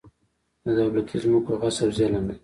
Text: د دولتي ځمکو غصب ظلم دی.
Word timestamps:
د 0.65 0.67
دولتي 0.79 1.15
ځمکو 1.23 1.51
غصب 1.61 1.89
ظلم 1.97 2.23
دی. 2.29 2.35